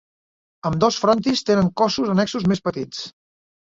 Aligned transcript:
Ambdós 0.69 0.97
frontis 1.03 1.45
tenen 1.51 1.71
cossos 1.85 2.13
annexos 2.19 2.53
més 2.53 2.69
petits. 2.71 3.09